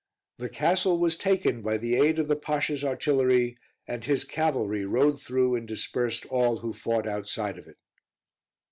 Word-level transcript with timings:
The 0.39 0.49
castle 0.49 0.97
was 0.97 1.15
taken 1.15 1.61
by 1.61 1.77
the 1.77 1.93
aid 1.95 2.17
of 2.17 2.27
the 2.27 2.35
Pasha's 2.35 2.83
artillery, 2.83 3.55
and 3.87 4.03
his 4.03 4.23
cavalry 4.23 4.83
rode 4.83 5.21
through 5.21 5.53
and 5.53 5.67
dispersed 5.67 6.25
all 6.25 6.57
who 6.57 6.73
fought 6.73 7.05
outside 7.07 7.59
of 7.59 7.67
it. 7.67 7.77